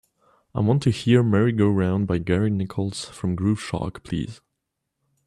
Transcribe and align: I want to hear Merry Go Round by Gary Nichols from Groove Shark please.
I 0.55 0.61
want 0.61 0.81
to 0.81 0.89
hear 0.89 1.21
Merry 1.21 1.51
Go 1.51 1.69
Round 1.69 2.07
by 2.07 2.17
Gary 2.17 2.49
Nichols 2.49 3.05
from 3.05 3.35
Groove 3.35 3.61
Shark 3.61 4.01
please. 4.03 4.41